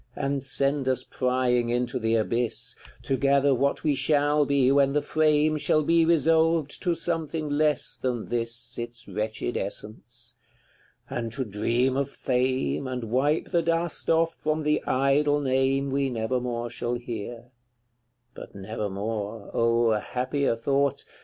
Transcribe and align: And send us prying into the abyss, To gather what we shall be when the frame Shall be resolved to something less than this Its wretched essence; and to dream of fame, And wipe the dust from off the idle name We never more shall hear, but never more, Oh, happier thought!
And 0.15 0.41
send 0.41 0.89
us 0.89 1.03
prying 1.03 1.69
into 1.69 1.99
the 1.99 2.15
abyss, 2.15 2.75
To 3.03 3.15
gather 3.17 3.53
what 3.53 3.83
we 3.83 3.93
shall 3.93 4.47
be 4.47 4.71
when 4.71 4.93
the 4.93 5.01
frame 5.03 5.57
Shall 5.57 5.83
be 5.83 6.05
resolved 6.05 6.81
to 6.81 6.95
something 6.95 7.49
less 7.49 7.97
than 7.97 8.25
this 8.29 8.79
Its 8.79 9.07
wretched 9.07 9.55
essence; 9.57 10.37
and 11.07 11.31
to 11.33 11.45
dream 11.45 11.95
of 11.97 12.09
fame, 12.09 12.87
And 12.87 13.03
wipe 13.11 13.51
the 13.51 13.61
dust 13.61 14.07
from 14.07 14.15
off 14.17 14.63
the 14.63 14.83
idle 14.85 15.39
name 15.39 15.91
We 15.91 16.09
never 16.09 16.39
more 16.39 16.71
shall 16.71 16.95
hear, 16.95 17.51
but 18.33 18.55
never 18.55 18.89
more, 18.89 19.51
Oh, 19.53 19.91
happier 19.91 20.55
thought! 20.55 21.05